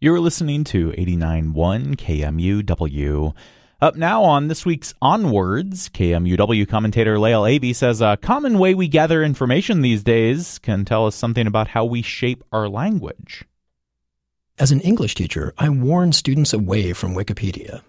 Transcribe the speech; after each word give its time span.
You're 0.00 0.20
listening 0.20 0.62
to 0.64 0.92
89.1 0.92 1.96
KMUW. 1.96 3.34
Up 3.80 3.96
now 3.96 4.22
on 4.22 4.46
this 4.46 4.64
week's 4.64 4.94
OnWords, 5.02 5.90
KMUW 5.90 6.68
commentator 6.68 7.18
Lael 7.18 7.42
Ewy 7.42 7.74
says 7.74 8.00
a 8.00 8.16
common 8.16 8.60
way 8.60 8.74
we 8.74 8.86
gather 8.86 9.24
information 9.24 9.80
these 9.80 10.04
days 10.04 10.60
can 10.60 10.84
tell 10.84 11.08
us 11.08 11.16
something 11.16 11.48
about 11.48 11.66
how 11.66 11.84
we 11.84 12.02
shape 12.02 12.44
our 12.52 12.68
language. 12.68 13.44
As 14.56 14.70
an 14.70 14.82
English 14.82 15.16
teacher, 15.16 15.52
I 15.58 15.68
warn 15.68 16.12
students 16.12 16.52
away 16.52 16.92
from 16.92 17.16
Wikipedia. 17.16 17.82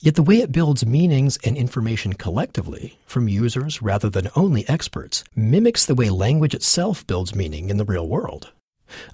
Yet 0.00 0.16
the 0.16 0.24
way 0.24 0.38
it 0.38 0.50
builds 0.50 0.84
meanings 0.84 1.38
and 1.44 1.56
information 1.56 2.14
collectively, 2.14 2.98
from 3.06 3.28
users 3.28 3.80
rather 3.80 4.10
than 4.10 4.30
only 4.34 4.68
experts, 4.68 5.22
mimics 5.36 5.86
the 5.86 5.94
way 5.94 6.10
language 6.10 6.56
itself 6.56 7.06
builds 7.06 7.36
meaning 7.36 7.70
in 7.70 7.76
the 7.76 7.84
real 7.84 8.08
world. 8.08 8.50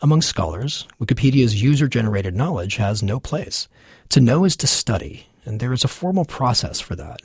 Among 0.00 0.22
scholars, 0.22 0.86
Wikipedia's 1.00 1.62
user 1.62 1.88
generated 1.88 2.34
knowledge 2.34 2.76
has 2.76 3.02
no 3.02 3.20
place. 3.20 3.68
To 4.10 4.20
know 4.20 4.44
is 4.44 4.56
to 4.56 4.66
study, 4.66 5.26
and 5.44 5.60
there 5.60 5.72
is 5.72 5.84
a 5.84 5.88
formal 5.88 6.24
process 6.24 6.80
for 6.80 6.96
that. 6.96 7.20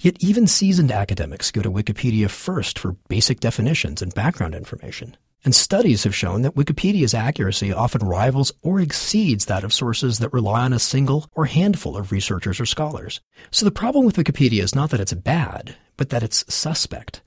Yet 0.00 0.16
even 0.20 0.46
seasoned 0.46 0.92
academics 0.92 1.50
go 1.50 1.62
to 1.62 1.70
Wikipedia 1.70 2.28
first 2.28 2.78
for 2.78 2.96
basic 3.08 3.40
definitions 3.40 4.02
and 4.02 4.14
background 4.14 4.54
information. 4.54 5.16
And 5.44 5.54
studies 5.54 6.04
have 6.04 6.14
shown 6.14 6.42
that 6.42 6.56
Wikipedia's 6.56 7.14
accuracy 7.14 7.72
often 7.72 8.06
rivals 8.06 8.52
or 8.62 8.80
exceeds 8.80 9.44
that 9.46 9.62
of 9.62 9.72
sources 9.72 10.18
that 10.18 10.32
rely 10.32 10.64
on 10.64 10.72
a 10.72 10.78
single 10.78 11.30
or 11.34 11.46
handful 11.46 11.96
of 11.96 12.10
researchers 12.10 12.58
or 12.58 12.66
scholars. 12.66 13.20
So 13.50 13.64
the 13.64 13.70
problem 13.70 14.04
with 14.04 14.16
Wikipedia 14.16 14.62
is 14.62 14.74
not 14.74 14.90
that 14.90 15.00
it's 15.00 15.12
bad, 15.12 15.76
but 15.96 16.10
that 16.10 16.22
it's 16.22 16.44
suspect. 16.52 17.22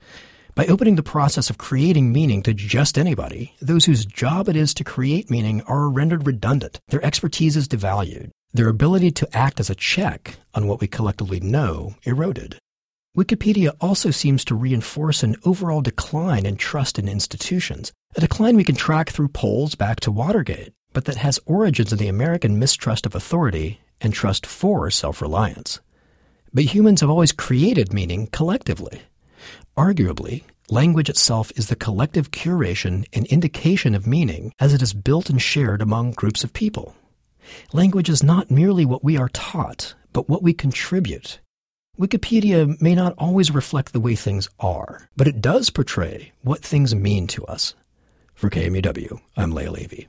By 0.60 0.66
opening 0.66 0.96
the 0.96 1.02
process 1.02 1.48
of 1.48 1.56
creating 1.56 2.12
meaning 2.12 2.42
to 2.42 2.52
just 2.52 2.98
anybody, 2.98 3.54
those 3.62 3.86
whose 3.86 4.04
job 4.04 4.46
it 4.46 4.56
is 4.56 4.74
to 4.74 4.84
create 4.84 5.30
meaning 5.30 5.62
are 5.62 5.88
rendered 5.88 6.26
redundant. 6.26 6.80
Their 6.88 7.02
expertise 7.02 7.56
is 7.56 7.66
devalued. 7.66 8.28
Their 8.52 8.68
ability 8.68 9.10
to 9.12 9.28
act 9.34 9.58
as 9.58 9.70
a 9.70 9.74
check 9.74 10.36
on 10.52 10.66
what 10.66 10.78
we 10.78 10.86
collectively 10.86 11.40
know 11.40 11.94
eroded. 12.02 12.58
Wikipedia 13.16 13.74
also 13.80 14.10
seems 14.10 14.44
to 14.44 14.54
reinforce 14.54 15.22
an 15.22 15.36
overall 15.46 15.80
decline 15.80 16.44
in 16.44 16.56
trust 16.56 16.98
in 16.98 17.08
institutions, 17.08 17.90
a 18.14 18.20
decline 18.20 18.54
we 18.54 18.62
can 18.62 18.74
track 18.74 19.08
through 19.08 19.28
polls 19.28 19.74
back 19.74 19.98
to 20.00 20.12
Watergate, 20.12 20.74
but 20.92 21.06
that 21.06 21.16
has 21.16 21.40
origins 21.46 21.90
in 21.90 21.98
the 21.98 22.08
American 22.08 22.58
mistrust 22.58 23.06
of 23.06 23.14
authority 23.14 23.80
and 24.02 24.12
trust 24.12 24.44
for 24.44 24.90
self 24.90 25.22
reliance. 25.22 25.80
But 26.52 26.64
humans 26.64 27.00
have 27.00 27.08
always 27.08 27.32
created 27.32 27.94
meaning 27.94 28.26
collectively. 28.26 29.00
Arguably, 29.76 30.42
language 30.70 31.08
itself 31.08 31.50
is 31.56 31.68
the 31.68 31.76
collective 31.76 32.30
curation 32.30 33.06
and 33.12 33.26
indication 33.26 33.94
of 33.94 34.06
meaning 34.06 34.52
as 34.58 34.72
it 34.72 34.82
is 34.82 34.94
built 34.94 35.30
and 35.30 35.42
shared 35.42 35.82
among 35.82 36.12
groups 36.12 36.44
of 36.44 36.52
people. 36.52 36.94
Language 37.72 38.08
is 38.08 38.22
not 38.22 38.50
merely 38.50 38.84
what 38.84 39.04
we 39.04 39.16
are 39.16 39.28
taught, 39.30 39.94
but 40.12 40.28
what 40.28 40.42
we 40.42 40.52
contribute 40.52 41.40
Wikipedia 42.00 42.80
may 42.80 42.94
not 42.94 43.14
always 43.18 43.50
reflect 43.50 43.92
the 43.92 44.00
way 44.00 44.14
things 44.14 44.48
are, 44.58 45.10
but 45.18 45.28
it 45.28 45.42
does 45.42 45.68
portray 45.68 46.32
what 46.40 46.62
things 46.62 46.94
mean 46.94 47.26
to 47.26 47.44
us. 47.44 47.74
For 48.34 48.48
KMUW, 48.48 49.20
I'm 49.36 49.52
Lael 49.52 49.74
Ewy. 49.74 49.98